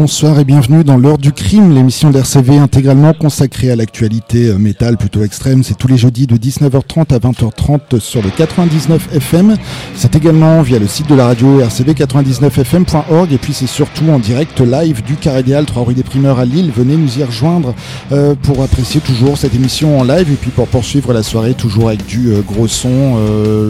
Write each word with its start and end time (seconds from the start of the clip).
Bonsoir 0.00 0.38
et 0.38 0.46
bienvenue 0.46 0.82
dans 0.82 0.96
l'heure 0.96 1.18
du 1.18 1.30
crime, 1.30 1.74
l'émission 1.74 2.08
d'RCV 2.08 2.56
intégralement 2.56 3.12
consacrée 3.12 3.70
à 3.70 3.76
l'actualité 3.76 4.48
euh, 4.48 4.56
métal 4.56 4.96
plutôt 4.96 5.22
extrême. 5.22 5.62
C'est 5.62 5.76
tous 5.76 5.88
les 5.88 5.98
jeudis 5.98 6.26
de 6.26 6.38
19h30 6.38 7.14
à 7.14 7.18
20h30 7.18 8.00
sur 8.00 8.22
le 8.22 8.30
99 8.30 9.14
FM. 9.14 9.56
C'est 9.94 10.16
également 10.16 10.62
via 10.62 10.78
le 10.78 10.86
site 10.86 11.06
de 11.06 11.14
la 11.14 11.26
radio 11.26 11.60
rcv99fm.org 11.60 13.30
et 13.30 13.36
puis 13.36 13.52
c'est 13.52 13.66
surtout 13.66 14.08
en 14.08 14.18
direct 14.18 14.58
live 14.62 15.02
du 15.02 15.16
Carédial 15.16 15.66
3 15.66 15.84
rue 15.84 15.92
des 15.92 16.02
Primeurs 16.02 16.38
à 16.38 16.46
Lille. 16.46 16.72
Venez 16.74 16.96
nous 16.96 17.18
y 17.18 17.22
rejoindre 17.22 17.74
euh, 18.10 18.34
pour 18.34 18.62
apprécier 18.62 19.02
toujours 19.02 19.36
cette 19.36 19.54
émission 19.54 20.00
en 20.00 20.04
live 20.04 20.32
et 20.32 20.36
puis 20.36 20.50
pour 20.50 20.66
poursuivre 20.66 21.12
la 21.12 21.22
soirée 21.22 21.52
toujours 21.52 21.88
avec 21.88 22.06
du 22.06 22.28
euh, 22.28 22.40
gros 22.40 22.68
son, 22.68 23.18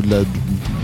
la, 0.09 0.19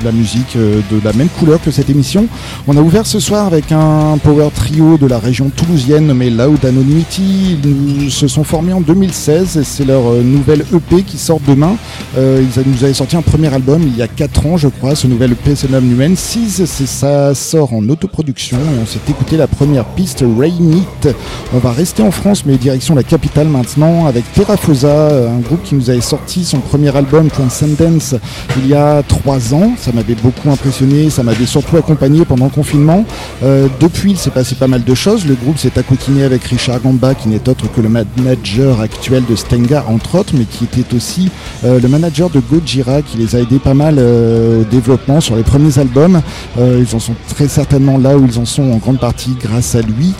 la, 0.05 0.11
musique 0.11 0.56
de 0.56 1.05
la 1.05 1.12
même 1.12 1.29
couleur 1.29 1.62
que 1.62 1.71
cette 1.71 1.88
émission. 1.88 2.26
On 2.67 2.76
a 2.76 2.81
ouvert 2.81 3.06
ce 3.06 3.21
soir 3.21 3.47
avec 3.47 3.71
un 3.71 4.19
power 4.19 4.49
trio 4.53 4.99
de 4.99 5.06
la 5.06 5.21
région 5.21 5.36
toulousienne 5.44 6.06
nommée 6.06 6.31
Loud 6.31 6.65
Anonymity. 6.65 7.59
Ils 7.62 8.11
se 8.11 8.27
sont 8.27 8.43
formés 8.43 8.73
en 8.73 8.81
2016 8.81 9.59
et 9.59 9.65
c'est 9.65 9.85
leur 9.85 10.11
euh, 10.11 10.23
nouvelle 10.23 10.65
EP 10.75 11.03
qui 11.03 11.19
sort 11.19 11.41
demain. 11.47 11.77
Euh, 12.17 12.43
ils 12.43 12.71
nous 12.71 12.85
avaient 12.85 12.94
sorti 12.94 13.17
un 13.17 13.23
premier 13.23 13.53
album 13.53 13.83
il 13.83 13.97
y 13.97 14.03
a 14.03 14.09
4 14.09 14.47
ans, 14.47 14.56
je 14.56 14.69
crois. 14.69 14.94
Ce 14.94 15.06
nouvel 15.06 15.33
EP 15.33 15.55
se 15.55 15.67
nomme 15.67 15.87
Numen 15.87 16.17
6. 16.17 16.65
Ça 16.65 17.35
sort 17.35 17.75
en 17.75 17.87
autoproduction 17.88 18.56
et 18.56 18.83
on 18.83 18.87
s'est 18.87 19.00
écouté 19.09 19.37
la 19.37 19.47
première 19.47 19.85
piste, 19.85 20.25
Rain 20.38 20.73
It. 20.73 21.15
On 21.55 21.59
va 21.59 21.73
rester 21.73 22.03
en 22.03 22.11
France, 22.11 22.44
mais 22.47 22.56
direction 22.56 22.94
la 22.94 23.03
capitale 23.03 23.49
maintenant 23.49 24.06
avec 24.06 24.31
Terrafosa, 24.33 25.29
un 25.29 25.41
groupe 25.41 25.62
qui 25.65 25.75
nous 25.75 25.91
avait 25.91 26.00
sorti 26.00 26.44
son 26.44 26.61
premier 26.61 26.97
album, 26.97 27.29
Transcendence, 27.29 28.15
il 28.59 28.69
y 28.69 28.75
a 28.75 29.03
3 29.03 29.55
ans. 29.55 29.73
Ça 29.79 29.93
m'avait 29.93 30.15
beaucoup 30.15 30.50
impressionné, 30.50 31.11
ça 31.11 31.23
m'avait 31.23 31.47
surtout 31.47 31.77
accompagné 31.77 32.25
pendant 32.25 32.47
le 32.47 32.50
confinement. 32.50 33.05
Euh, 33.43 33.69
depuis, 33.81 34.12
il 34.12 34.17
s'est 34.17 34.31
passé 34.31 34.55
pas 34.55 34.69
mal 34.69 34.85
de 34.85 34.94
choses 34.94 35.25
le 35.26 35.34
groupe 35.34 35.58
s'est 35.58 35.78
accoquiné 35.78 36.23
avec 36.25 36.44
Richard 36.44 36.81
Gamba, 36.81 37.14
qui 37.14 37.28
n'est 37.28 37.49
autre 37.49 37.70
que 37.70 37.81
le 37.81 37.88
manager 37.88 38.81
actuel 38.81 39.25
de 39.28 39.34
Stenga, 39.34 39.84
entre 39.88 40.19
autres, 40.19 40.32
mais 40.37 40.44
qui 40.44 40.64
était 40.64 40.94
aussi 40.94 41.31
euh, 41.64 41.81
le 41.81 41.88
manager 41.88 42.31
de 42.31 42.40
Gojira, 42.40 43.02
qui 43.02 43.19
les 43.19 43.34
a 43.34 43.40
aidés 43.40 43.58
pas 43.58 43.75
mal 43.75 43.96
euh, 43.99 44.61
au 44.61 44.64
développement 44.64 45.20
sur 45.20 45.37
les 45.37 45.43
premiers 45.43 45.78
albums. 45.78 46.23
Euh, 46.58 46.84
ils 46.87 46.94
en 46.94 47.00
sont 47.00 47.14
très 47.28 47.49
certainement 47.49 47.99
là 47.99 48.17
où 48.17 48.25
ils 48.25 48.38
en 48.38 48.44
sont 48.44 48.70
en 48.70 48.76
grande 48.76 49.00
partie 49.00 49.37
grâce 49.40 49.75
à 49.75 49.82
lui. 49.82 50.14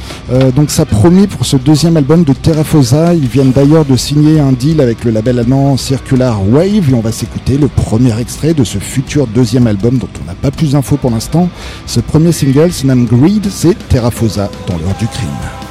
donc 0.55 0.71
ça 0.71 0.85
promet 0.85 1.27
pour 1.27 1.47
ce 1.47 1.57
deuxième 1.57 1.97
album 1.97 2.25
de 2.25 2.33
Terrafosa. 2.33 3.15
Ils 3.15 3.29
viennent 3.29 3.53
d'ailleurs 3.53 3.85
de 3.85 3.97
signer 3.97 4.41
un 4.41 4.53
deal 4.53 4.81
avec 4.81 5.05
le 5.05 5.11
label 5.11 5.39
allemand 5.39 5.77
Circular 5.77 6.41
Wave 6.49 6.91
et 6.91 6.95
on 6.95 7.01
va 7.01 7.13
s'écouter 7.13 7.59
le 7.59 7.69
premier 7.69 8.19
extrait 8.21 8.55
de 8.55 8.65
ce 8.65 8.79
futur 8.79 9.27
deuxième 9.27 9.67
album 9.67 9.99
dont 9.99 10.09
on 10.23 10.27
n'a 10.27 10.35
pas 10.35 10.51
plus 10.51 10.73
d'infos 10.73 10.97
pour 10.97 11.11
l'instant. 11.11 11.49
Ce 11.87 12.01
premier 12.01 12.33
single 12.33 12.73
se 12.73 12.87
Greed, 12.87 13.47
c'est 13.51 13.77
Terrafosa 13.89 14.51
dans 14.67 14.77
le 14.77 14.85
du 14.99 15.07
crime. 15.09 15.66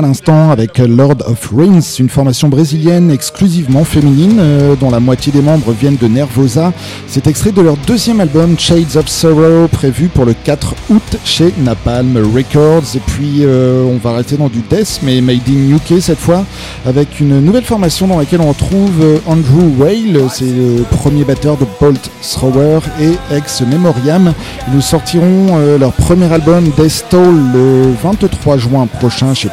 À 0.00 0.02
l'instant 0.02 0.50
avec 0.50 0.78
Lord 0.78 1.18
of 1.26 1.50
Rings, 1.54 1.96
une 1.98 2.08
formation 2.08 2.48
brésilienne 2.48 3.10
exclusivement 3.10 3.84
féminine 3.84 4.38
euh, 4.40 4.74
dont 4.74 4.90
la 4.90 4.98
moitié 4.98 5.30
des 5.30 5.42
membres 5.42 5.72
viennent 5.72 5.98
de 6.00 6.08
Nervosa. 6.08 6.72
C'est 7.06 7.26
extrait 7.26 7.52
de 7.52 7.60
leur 7.60 7.76
deuxième 7.86 8.18
album 8.20 8.58
Shades 8.58 8.96
of 8.96 9.08
Sorrow 9.08 9.68
prévu 9.68 10.08
pour 10.08 10.24
le 10.24 10.32
4 10.32 10.74
août 10.88 11.02
chez 11.24 11.52
Napalm 11.58 12.16
Records. 12.34 12.96
Et 12.96 13.00
puis 13.06 13.40
euh, 13.40 13.84
on 13.84 13.98
va 13.98 14.16
rester 14.16 14.38
dans 14.38 14.48
du 14.48 14.60
death 14.70 15.00
mais 15.02 15.20
made 15.20 15.40
in 15.48 15.76
UK 15.76 16.00
cette 16.00 16.18
fois 16.18 16.46
avec 16.86 17.20
une 17.20 17.38
nouvelle 17.40 17.64
formation 17.64 18.06
dans 18.06 18.18
laquelle 18.18 18.40
on 18.40 18.48
retrouve 18.48 19.02
euh, 19.02 19.18
Andrew 19.26 19.68
Whale, 19.78 20.30
c'est 20.32 20.46
le 20.46 20.82
premier 20.90 21.24
batteur 21.24 21.58
de 21.58 21.66
Bolt 21.78 22.10
Thrower 22.22 22.80
et 23.02 23.36
ex 23.36 23.60
Memoriam. 23.60 24.32
Ils 24.68 24.74
nous 24.74 24.80
sortiront 24.80 25.58
leur 25.78 25.92
premier 25.92 26.32
album 26.32 26.70
Death 26.78 27.04
Toll 27.10 27.34
le 27.52 27.92
23 28.02 28.56
juin 28.56 28.86
prochain 28.86 29.34
chez 29.34 29.48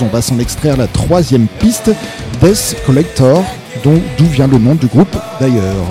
On 0.00 0.06
va 0.06 0.22
s'en 0.22 0.38
extraire 0.38 0.76
la 0.76 0.86
troisième 0.86 1.46
piste, 1.46 1.90
Death 2.40 2.76
Collector, 2.86 3.44
dont 3.84 4.00
d'où 4.16 4.24
vient 4.24 4.46
le 4.46 4.58
nom 4.58 4.74
du 4.74 4.86
groupe 4.86 5.16
d'ailleurs. 5.38 5.84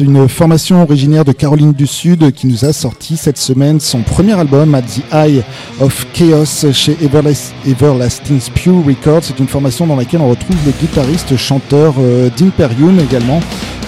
Une 0.00 0.28
formation 0.28 0.82
originaire 0.82 1.24
de 1.24 1.32
Caroline 1.32 1.72
du 1.72 1.86
Sud 1.86 2.32
qui 2.32 2.46
nous 2.46 2.64
a 2.64 2.72
sorti 2.72 3.16
cette 3.16 3.36
semaine 3.36 3.78
son 3.80 4.00
premier 4.00 4.32
album 4.32 4.74
At 4.74 4.82
the 4.82 5.02
Eye 5.12 5.42
of 5.80 6.06
Chaos 6.12 6.72
chez 6.72 6.96
Everlasting 7.02 8.40
Spew 8.40 8.82
Records. 8.86 9.24
C'est 9.24 9.38
une 9.38 9.48
formation 9.48 9.86
dans 9.86 9.96
laquelle 9.96 10.20
on 10.20 10.30
retrouve 10.30 10.56
le 10.64 10.72
guitariste 10.72 11.36
chanteur 11.36 11.94
euh, 11.98 12.30
d'Imperium 12.36 12.98
également. 13.00 13.40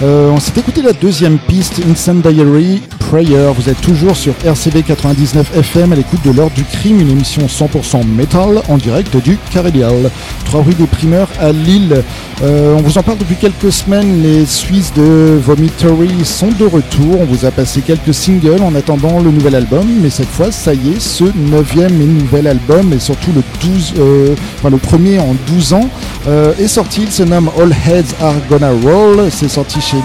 Euh, 0.03 0.29
on 0.29 0.39
s'est 0.39 0.59
écouté 0.59 0.81
la 0.81 0.93
deuxième 0.93 1.37
piste, 1.37 1.81
Incendiary 1.89 2.81
Vous 3.15 3.69
êtes 3.69 3.79
toujours 3.79 4.17
sur 4.17 4.33
RCV 4.43 4.83
99 4.83 5.55
FM 5.55 5.93
à 5.93 5.95
l'écoute 5.95 6.19
de 6.25 6.31
l'heure 6.31 6.49
du 6.49 6.65
crime, 6.65 6.99
une 6.99 7.09
émission 7.09 7.43
100% 7.47 8.05
métal 8.05 8.61
en 8.67 8.77
direct 8.77 9.15
du 9.15 9.37
Carélial. 9.53 10.11
3 10.43 10.63
rue 10.63 10.73
des 10.73 10.85
Primeurs 10.85 11.29
à 11.39 11.53
Lille. 11.53 12.03
Euh, 12.43 12.75
on 12.77 12.81
vous 12.81 12.97
en 12.97 13.03
parle 13.03 13.17
depuis 13.17 13.37
quelques 13.37 13.71
semaines. 13.71 14.21
Les 14.21 14.45
Suisses 14.45 14.91
de 14.93 15.39
Vomitory 15.41 16.25
sont 16.25 16.49
de 16.59 16.65
retour. 16.65 17.21
On 17.21 17.23
vous 17.23 17.45
a 17.45 17.51
passé 17.51 17.79
quelques 17.79 18.13
singles 18.13 18.61
en 18.61 18.75
attendant 18.75 19.21
le 19.21 19.31
nouvel 19.31 19.55
album. 19.55 19.87
Mais 20.01 20.09
cette 20.09 20.27
fois, 20.27 20.51
ça 20.51 20.73
y 20.73 20.89
est, 20.89 20.99
ce 20.99 21.23
neuvième 21.35 22.01
et 22.01 22.05
nouvel 22.05 22.47
album, 22.47 22.91
et 22.91 22.99
surtout 22.99 23.31
le 23.33 23.43
12, 23.61 23.93
euh, 23.97 24.35
le 24.69 24.77
premier 24.77 25.19
en 25.19 25.35
12 25.47 25.71
ans, 25.71 25.89
est 26.27 26.67
sorti. 26.67 27.03
Il 27.03 27.11
se 27.11 27.23
nomme 27.23 27.49
All 27.59 27.71
Heads 27.71 28.15
Are 28.21 28.35
Gonna 28.49 28.71
Roll. 28.83 29.29
C'est 29.31 29.49
sorti 29.49 29.79
chez 29.81 29.97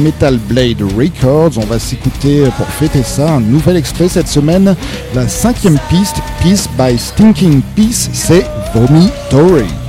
Metal 0.00 0.38
Blade 0.38 0.82
Records. 0.96 1.58
On 1.58 1.66
va 1.66 1.78
s'écouter 1.78 2.44
pour 2.56 2.66
fêter 2.66 3.02
ça 3.02 3.32
un 3.32 3.40
nouvel 3.40 3.76
extrait 3.76 4.08
cette 4.08 4.28
semaine. 4.28 4.74
La 5.14 5.28
cinquième 5.28 5.78
piste, 5.88 6.16
Peace 6.42 6.68
by 6.78 6.98
Stinking 6.98 7.62
Peace, 7.74 8.10
c'est 8.12 8.46
Vomitory. 8.74 9.83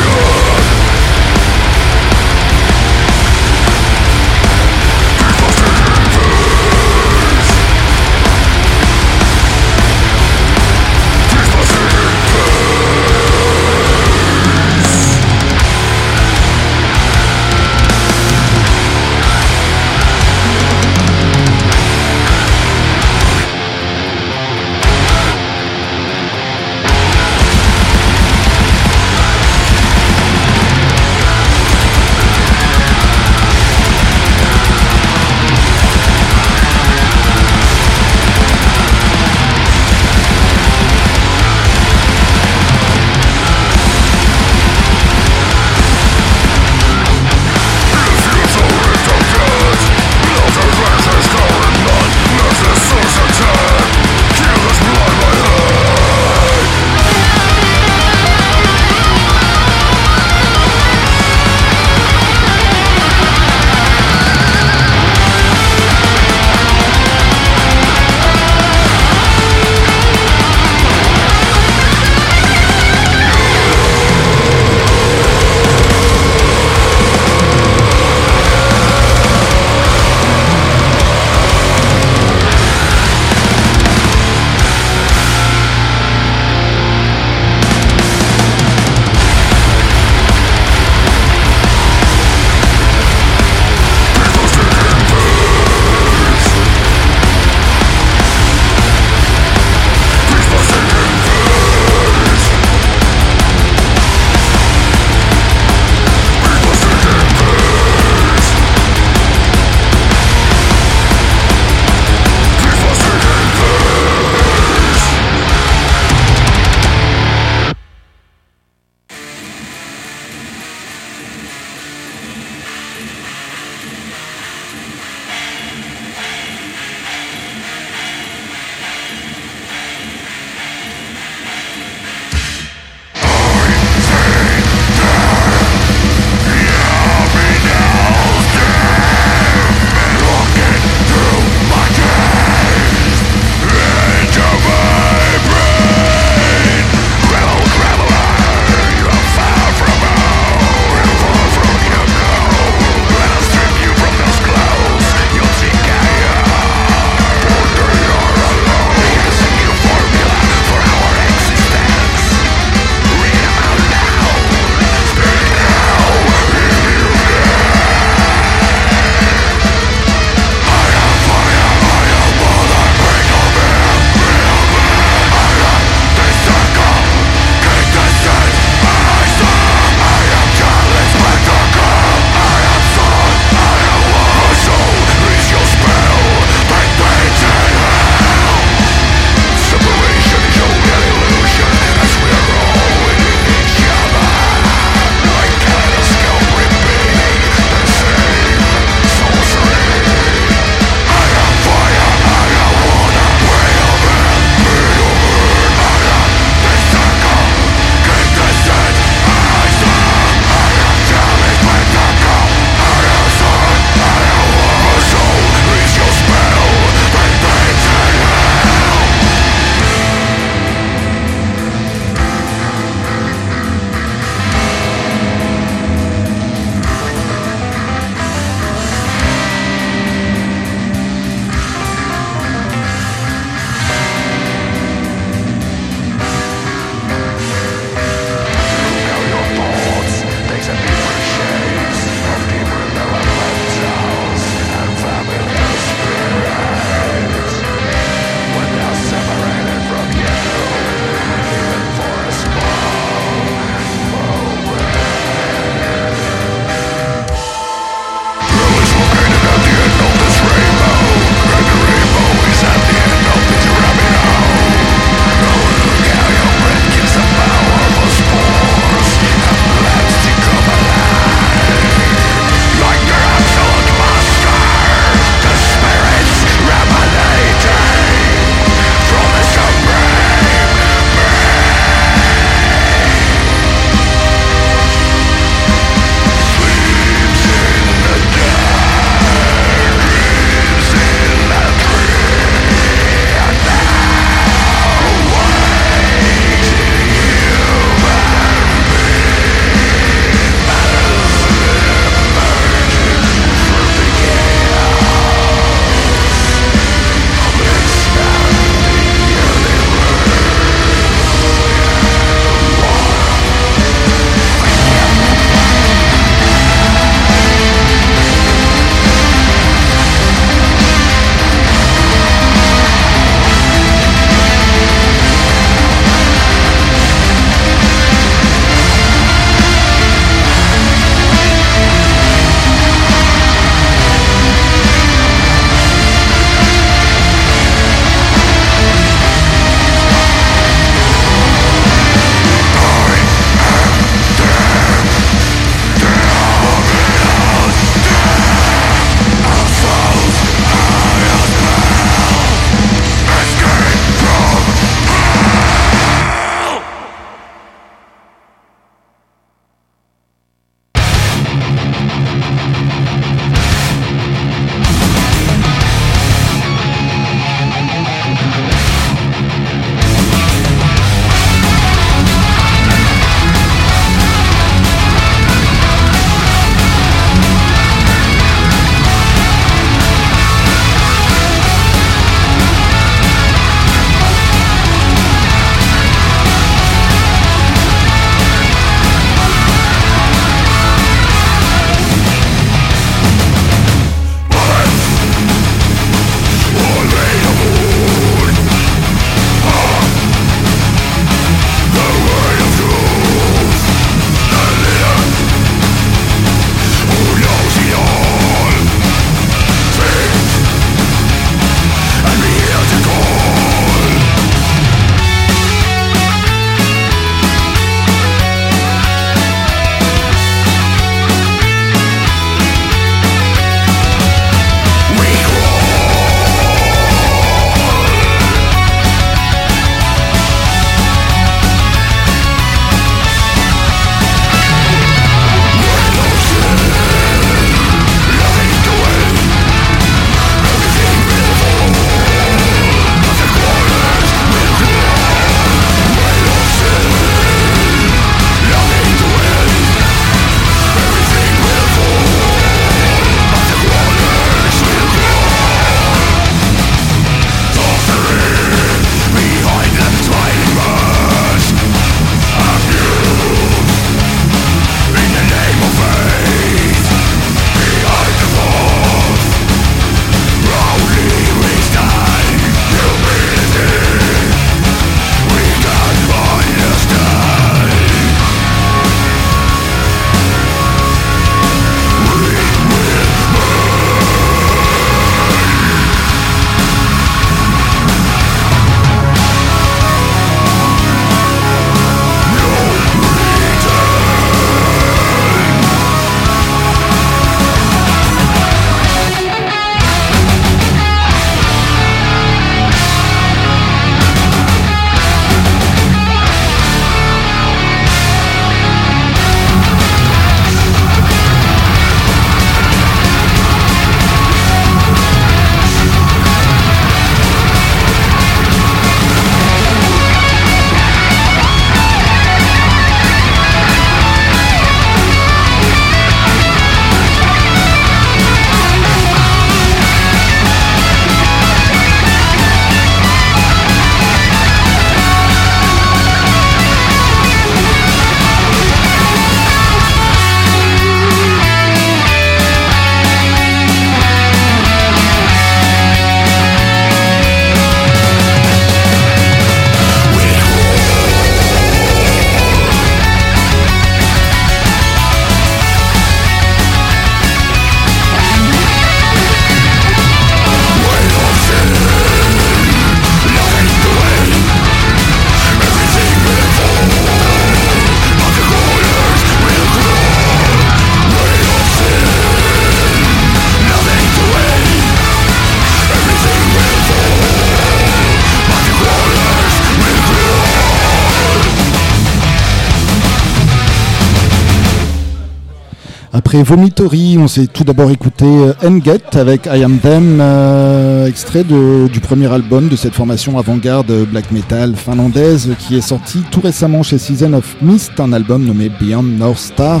Après 586.50 586.64
Vomitory, 586.64 587.38
on 587.38 587.46
s'est 587.46 587.68
tout 587.68 587.84
d'abord 587.84 588.10
écouté 588.10 588.44
Enget 588.82 589.22
avec 589.34 589.66
I 589.66 589.84
Am 589.84 589.98
Them, 589.98 590.40
euh, 590.40 591.28
extrait 591.28 591.62
du 591.62 592.18
premier 592.20 592.52
album 592.52 592.88
de 592.88 592.96
cette 592.96 593.14
formation 593.14 593.56
avant-garde 593.56 594.10
black 594.28 594.50
metal 594.50 594.96
finlandaise 594.96 595.68
qui 595.78 595.94
est 595.94 596.00
sorti 596.00 596.40
tout 596.50 596.60
récemment 596.60 597.04
chez 597.04 597.18
Season 597.18 597.52
of 597.52 597.76
Mist, 597.80 598.18
un 598.18 598.32
album 598.32 598.64
nommé 598.64 598.90
Beyond 599.00 599.22
North 599.22 599.58
Star. 599.58 600.00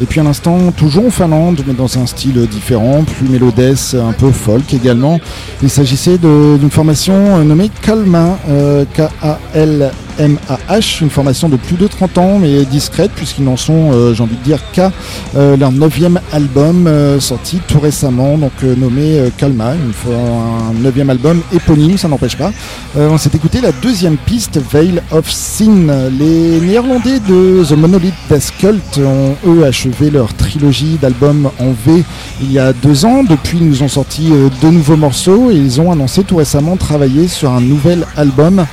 Et 0.00 0.06
puis 0.06 0.20
à 0.20 0.22
l'instant, 0.22 0.70
toujours 0.70 1.06
en 1.06 1.10
Finlande, 1.10 1.64
mais 1.66 1.74
dans 1.74 1.98
un 1.98 2.06
style 2.06 2.46
différent, 2.46 3.02
plus 3.02 3.28
mélodesse, 3.28 3.94
un 3.94 4.12
peu 4.12 4.30
folk 4.30 4.72
également. 4.72 5.18
Il 5.64 5.68
s'agissait 5.68 6.18
d'une 6.18 6.70
formation 6.70 7.42
nommée 7.42 7.72
Kalma, 7.82 8.38
euh, 8.48 8.84
K-A-L 8.94 9.90
MAH, 10.18 11.00
une 11.00 11.10
formation 11.10 11.48
de 11.48 11.56
plus 11.56 11.76
de 11.76 11.86
30 11.86 12.18
ans 12.18 12.38
mais 12.38 12.64
discrète 12.64 13.10
puisqu'ils 13.14 13.44
n'en 13.44 13.56
sont, 13.56 13.90
euh, 13.92 14.14
j'ai 14.14 14.22
envie 14.22 14.36
de 14.36 14.42
dire, 14.42 14.60
qu'à 14.72 14.92
euh, 15.36 15.56
leur 15.56 15.72
neuvième 15.72 16.20
album 16.32 16.86
euh, 16.86 17.20
sorti 17.20 17.60
tout 17.66 17.80
récemment, 17.80 18.38
donc 18.38 18.52
nommé 18.62 19.30
Kalma, 19.36 19.74
une 19.74 19.92
un 20.12 20.72
neuvième 20.80 21.10
album 21.10 21.42
éponyme, 21.52 21.98
ça 21.98 22.08
n'empêche 22.08 22.36
pas. 22.36 22.52
on 22.96 23.18
s'est 23.18 23.30
écouté 23.34 23.60
la 23.60 23.72
deuxième 23.72 24.16
piste, 24.16 24.60
Veil 24.72 25.00
of 25.10 25.30
Sin. 25.30 25.86
Les 26.18 26.60
Néerlandais 26.60 27.20
de 27.20 27.64
The 27.68 27.72
Monolith 27.72 28.14
Death 28.30 28.52
Cult 28.58 28.98
ont 28.98 29.34
eux 29.46 29.64
achevé 29.64 30.10
leur 30.10 30.34
trilogie 30.34 30.98
d'albums 31.00 31.50
en 31.58 31.70
V 31.86 32.04
il 32.40 32.52
y 32.52 32.58
a 32.58 32.72
deux 32.72 33.04
ans. 33.04 33.22
Depuis, 33.24 33.58
ils 33.58 33.68
nous 33.68 33.82
ont 33.82 33.88
sorti 33.88 34.32
deux 34.60 34.70
nouveaux 34.70 34.96
morceaux 34.96 35.50
et 35.50 35.54
ils 35.54 35.80
ont 35.80 35.90
annoncé 35.90 36.24
tout 36.24 36.36
récemment 36.36 36.76
travailler 36.76 37.28
sur 37.28 37.52
un 37.52 37.60
nouvel 37.60 38.06
album 38.16 38.64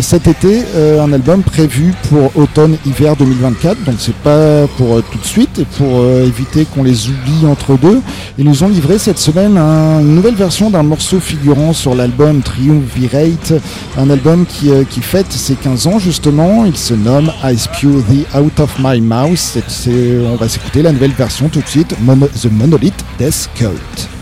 cet 0.00 0.26
été 0.26 0.62
euh, 0.74 1.00
un 1.00 1.12
album 1.12 1.42
prévu 1.42 1.94
pour 2.08 2.36
automne-hiver 2.36 3.16
2024, 3.16 3.84
donc 3.84 3.94
c'est 3.98 4.14
pas 4.16 4.66
pour 4.76 4.96
euh, 4.96 5.04
tout 5.10 5.18
de 5.18 5.24
suite 5.24 5.58
et 5.58 5.64
pour 5.64 6.00
euh, 6.00 6.26
éviter 6.26 6.64
qu'on 6.64 6.82
les 6.82 7.08
oublie 7.08 7.46
entre 7.46 7.76
deux. 7.76 8.00
Ils 8.38 8.44
nous 8.44 8.64
ont 8.64 8.68
livré 8.68 8.98
cette 8.98 9.18
semaine 9.18 9.56
une 9.56 10.14
nouvelle 10.14 10.34
version 10.34 10.70
d'un 10.70 10.82
morceau 10.82 11.20
figurant 11.20 11.72
sur 11.72 11.94
l'album 11.94 12.42
Triumvirate, 12.42 13.54
un 13.96 14.10
album 14.10 14.46
qui, 14.46 14.70
fête 15.00 15.30
ses 15.30 15.54
15 15.54 15.86
ans 15.86 15.98
justement. 15.98 16.64
Il 16.64 16.76
se 16.76 16.94
nomme 16.94 17.30
I 17.44 17.56
Spew 17.56 18.02
the 18.08 18.36
Out 18.36 18.60
of 18.60 18.74
My 18.80 19.00
Mouth. 19.00 19.58
on 19.86 20.36
va 20.36 20.48
s'écouter 20.48 20.82
la 20.82 20.92
nouvelle 20.92 21.12
version 21.12 21.48
tout 21.48 21.60
de 21.60 21.68
suite, 21.68 21.94
The 21.94 22.50
Monolith 22.50 23.04
Death 23.18 23.48
Cult. 23.54 24.13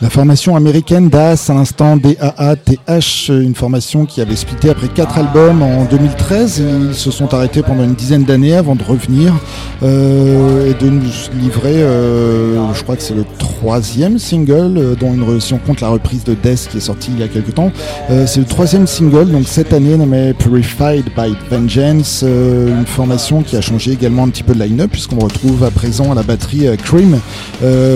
La 0.00 0.10
formation 0.10 0.54
américaine 0.54 1.08
DAS, 1.08 1.50
à 1.50 1.54
l'instant 1.54 1.96
D-A-A-T-H, 1.96 3.32
une 3.32 3.56
formation 3.56 4.06
qui 4.06 4.20
avait 4.20 4.36
splitté 4.36 4.70
après 4.70 4.86
quatre 4.86 5.18
albums 5.18 5.60
en 5.60 5.86
2013. 5.86 6.62
Ils 6.90 6.94
se 6.94 7.10
sont 7.10 7.34
arrêtés 7.34 7.62
pendant 7.64 7.82
une 7.82 7.94
dizaine 7.94 8.22
d'années 8.22 8.54
avant 8.54 8.76
de 8.76 8.84
revenir 8.84 9.34
euh, 9.82 10.70
et 10.70 10.74
de 10.74 10.88
nous 10.88 11.02
livrer, 11.40 11.82
euh, 11.82 12.72
je 12.74 12.82
crois 12.84 12.94
que 12.94 13.02
c'est 13.02 13.14
le 13.14 13.24
troisième 13.38 14.20
single, 14.20 14.78
euh, 14.78 14.94
dont 14.94 15.12
une 15.12 15.24
relation 15.24 15.58
compte 15.58 15.80
la 15.80 15.88
reprise 15.88 16.22
de 16.22 16.34
Death 16.34 16.68
qui 16.70 16.76
est 16.76 16.80
sortie 16.80 17.10
il 17.12 17.18
y 17.18 17.24
a 17.24 17.28
quelques 17.28 17.54
temps. 17.54 17.72
c'est 18.08 18.38
le 18.38 18.46
troisième 18.46 18.86
single, 18.86 19.32
donc 19.32 19.48
cette 19.48 19.72
année 19.72 19.96
nommé 19.96 20.32
Purified 20.32 21.06
by 21.16 21.34
Vengeance, 21.50 22.22
une 22.22 22.86
formation 22.86 23.42
qui 23.42 23.56
a 23.56 23.60
changé 23.60 23.92
également 23.92 24.22
un 24.22 24.28
petit 24.28 24.44
peu 24.44 24.54
de 24.54 24.62
line-up 24.62 24.92
puisqu'on 24.92 25.18
retrouve 25.18 25.64
à 25.64 25.72
présent 25.72 26.12
à 26.12 26.14
la 26.14 26.22
batterie 26.22 26.68
Cream, 26.84 27.18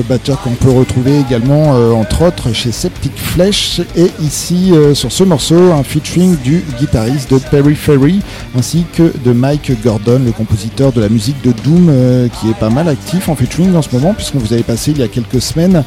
batteur 0.09 0.41
qu'on 0.43 0.51
peut 0.51 0.71
retrouver 0.71 1.21
également 1.21 1.92
euh, 1.92 1.92
entre 1.97 2.23
autres 2.23 2.53
chez 2.53 2.73
Septic 2.73 3.13
Flesh. 3.17 3.81
Et 3.97 4.11
ici 4.21 4.71
euh, 4.73 4.95
sur 4.95 5.13
ce 5.13 5.25
morceau 5.25 5.73
un 5.73 5.83
featuring 5.83 6.37
du 6.39 6.65
guitariste 6.79 7.33
de 7.33 7.39
Periphery 7.39 8.21
ainsi 8.57 8.85
que 8.93 9.13
de 9.25 9.33
Mike 9.33 9.73
Gordon, 9.83 10.21
le 10.25 10.33
compositeur 10.33 10.93
de 10.93 11.01
la 11.01 11.09
musique 11.09 11.43
de 11.43 11.53
Doom 11.65 11.89
euh, 11.91 12.29
qui 12.29 12.51
est 12.51 12.59
pas 12.59 12.71
mal 12.71 12.89
actif 12.89 13.29
en 13.29 13.37
featuring 13.37 13.75
en 13.75 13.83
ce 13.83 13.89
moment 13.93 14.15
puisqu'on 14.15 14.39
vous 14.39 14.53
avait 14.53 14.63
passé 14.63 14.93
il 14.93 14.99
y 14.99 15.03
a 15.03 15.09
quelques 15.09 15.41
semaines 15.41 15.85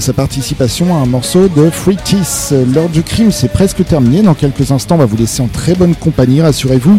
sa 0.00 0.12
participation 0.12 0.94
à 0.94 0.98
un 0.98 1.06
morceau 1.06 1.48
de 1.48 1.70
Free 1.70 1.96
Teeth. 1.96 2.54
L'heure 2.74 2.88
du 2.88 3.02
crime 3.02 3.32
c'est 3.32 3.52
presque 3.52 3.84
terminé, 3.84 4.22
dans 4.22 4.34
quelques 4.34 4.70
instants 4.70 4.96
on 4.96 4.98
va 4.98 5.06
vous 5.06 5.16
laisser 5.16 5.42
en 5.42 5.48
très 5.48 5.74
bonne 5.74 5.94
compagnie, 5.94 6.40
rassurez-vous, 6.42 6.98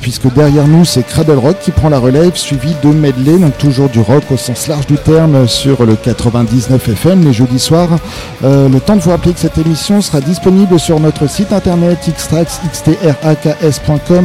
puisque 0.00 0.32
derrière 0.34 0.66
nous 0.66 0.84
c'est 0.84 1.06
Cradle 1.06 1.38
Rock 1.38 1.58
qui 1.60 1.70
prend 1.70 1.88
la 1.88 1.98
relève 1.98 2.36
suivi 2.36 2.74
de 2.82 2.88
medley, 2.88 3.38
donc 3.38 3.56
toujours 3.58 3.88
du 3.88 4.00
rock 4.00 4.24
au 4.30 4.36
sens 4.36 4.68
large 4.68 4.86
du 4.86 4.96
terme 4.96 5.46
sur 5.48 5.84
le 5.84 5.96
99 5.96 6.88
FM 6.88 7.24
les 7.24 7.32
jeudis 7.32 7.58
soirs 7.58 7.95
euh, 8.44 8.68
le 8.68 8.80
temps 8.80 8.96
de 8.96 9.00
vous 9.00 9.10
rappeler 9.10 9.32
que 9.32 9.40
cette 9.40 9.58
émission 9.58 10.00
sera 10.00 10.20
disponible 10.20 10.78
sur 10.78 11.00
notre 11.00 11.28
site 11.28 11.52
internet 11.52 11.98
xtrax.com 12.08 12.68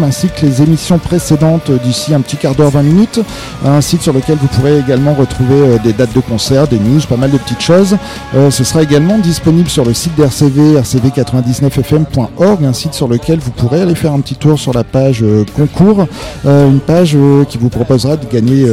ainsi 0.04 0.28
que 0.28 0.46
les 0.46 0.62
émissions 0.62 0.98
précédentes 0.98 1.72
d'ici 1.84 2.14
un 2.14 2.22
petit 2.22 2.38
quart 2.38 2.56
d'heure, 2.56 2.72
20 2.72 2.84
minutes. 2.84 3.20
Un 3.66 3.82
site 3.82 4.02
sur 4.02 4.14
lequel 4.14 4.38
vous 4.38 4.48
pourrez 4.48 4.80
également 4.80 5.14
retrouver 5.14 5.56
euh, 5.56 5.78
des 5.84 5.94
dates 5.94 6.14
de 6.14 6.20
concert, 6.20 6.68
des 6.68 6.80
news, 6.80 7.02
pas 7.08 7.18
mal 7.18 7.32
de 7.32 7.38
petites 7.38 7.62
choses. 7.62 7.98
Euh, 8.36 8.52
ce 8.52 8.64
sera 8.64 8.84
également 8.84 9.18
disponible 9.18 9.70
sur 9.70 9.86
le 9.86 9.94
site 9.94 10.16
d'RCV, 10.16 10.80
rcv99fm.org, 10.80 12.66
un 12.66 12.74
site 12.74 12.94
sur 12.94 13.08
lequel 13.08 13.40
vous 13.40 13.52
pourrez 13.52 13.82
aller 13.82 13.96
faire 13.96 14.14
un 14.14 14.20
petit 14.20 14.36
tour 14.36 14.60
sur 14.60 14.74
la 14.74 14.84
page 14.84 15.24
concours, 15.56 16.08
une 16.46 16.80
page 16.80 17.18
qui 17.50 17.58
vous 17.58 17.70
proposera 17.70 18.18
de 18.18 18.26
gagner 18.26 18.66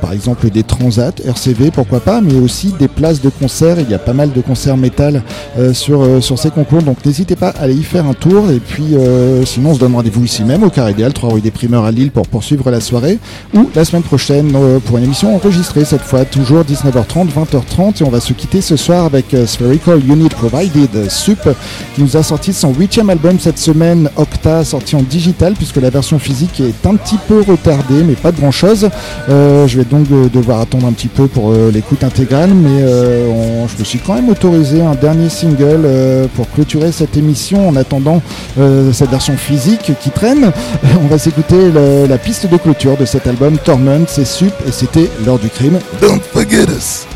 par 0.00 0.12
exemple 0.12 0.50
des 0.50 0.62
transats, 0.62 1.12
RCV, 1.24 1.70
pourquoi 1.70 2.00
pas, 2.00 2.20
mais 2.20 2.38
aussi 2.38 2.74
des 2.78 2.88
places 2.88 3.20
de 3.20 3.28
concert. 3.28 3.78
Il 3.80 3.90
y 3.90 3.94
a 3.94 3.98
pas 3.98 4.12
mal 4.12 4.32
de 4.32 4.40
concert 4.44 4.76
métal 4.76 5.22
euh, 5.58 5.72
sur, 5.72 6.02
euh, 6.02 6.20
sur 6.20 6.38
ces 6.38 6.50
concours. 6.50 6.82
Donc 6.82 7.04
n'hésitez 7.04 7.36
pas 7.36 7.48
à 7.50 7.62
aller 7.62 7.74
y 7.74 7.82
faire 7.82 8.06
un 8.06 8.14
tour. 8.14 8.50
Et 8.50 8.60
puis 8.60 8.94
euh, 8.94 9.44
sinon, 9.44 9.70
on 9.70 9.74
se 9.74 9.80
donne 9.80 9.94
rendez-vous 9.94 10.24
ici 10.24 10.44
même 10.44 10.62
au 10.62 10.70
Carré 10.70 10.92
Idéal, 10.92 11.12
3 11.12 11.34
rue 11.34 11.40
des 11.40 11.50
Primeurs 11.50 11.84
à 11.84 11.90
Lille 11.90 12.10
pour 12.10 12.28
poursuivre 12.28 12.70
la 12.70 12.80
soirée. 12.80 13.18
Ou 13.54 13.68
la 13.74 13.84
semaine 13.84 14.02
prochaine 14.02 14.52
pour 14.84 14.98
une 14.98 15.04
émission 15.04 15.34
enregistrée 15.34 15.84
cette 15.84 16.02
fois, 16.02 16.24
toujours 16.24 16.62
19h30, 16.62 17.28
20h30. 17.28 18.00
Et 18.00 18.04
on 18.04 18.10
va 18.10 18.20
se 18.20 18.32
quitter 18.32 18.60
ce 18.60 18.76
soir 18.76 19.04
avec 19.04 19.34
Spherical 19.46 20.00
Unit 20.06 20.28
Provided 20.28 21.10
Sup 21.10 21.48
qui 21.94 22.02
nous 22.02 22.16
a 22.16 22.22
sorti 22.22 22.52
son 22.52 22.72
huitième 22.74 23.10
album 23.10 23.38
cette 23.38 23.58
semaine, 23.58 24.10
Octa, 24.16 24.64
sorti 24.64 24.96
en 24.96 25.02
digital 25.02 25.54
puisque 25.54 25.76
la 25.76 25.90
version 25.90 26.18
physique 26.18 26.60
est 26.60 26.86
un 26.86 26.96
petit 26.96 27.18
peu 27.28 27.40
retardée, 27.40 28.02
mais 28.04 28.14
pas 28.14 28.32
de 28.32 28.40
grand 28.40 28.50
chose. 28.50 28.88
je 29.28 29.76
vais 29.76 29.84
donc 29.84 30.08
devoir 30.32 30.60
attendre 30.60 30.86
un 30.86 30.92
petit 30.92 31.08
peu 31.08 31.26
pour 31.26 31.52
l'écoute 31.52 32.04
intégrale, 32.04 32.52
mais 32.54 32.80
je 32.80 33.78
me 33.78 33.84
suis 33.84 33.98
quand 33.98 34.14
même 34.14 34.33
autorisé 34.34 34.82
un 34.82 34.96
dernier 34.96 35.28
single 35.28 35.82
euh, 35.84 36.26
pour 36.34 36.50
clôturer 36.50 36.90
cette 36.90 37.16
émission 37.16 37.68
en 37.68 37.76
attendant 37.76 38.20
euh, 38.58 38.92
cette 38.92 39.10
version 39.10 39.36
physique 39.36 39.92
qui 40.00 40.10
traîne. 40.10 40.50
On 41.04 41.06
va 41.06 41.18
s'écouter 41.18 41.70
la 42.08 42.18
piste 42.18 42.48
de 42.48 42.56
clôture 42.56 42.96
de 42.96 43.04
cet 43.04 43.28
album 43.28 43.58
Torment, 43.58 44.06
c'est 44.08 44.24
sup 44.26 44.52
et 44.66 44.72
c'était 44.72 45.08
l'heure 45.24 45.38
du 45.38 45.48
crime. 45.48 45.78
Don't 46.00 46.20
forget 46.32 46.64
us. 46.64 47.06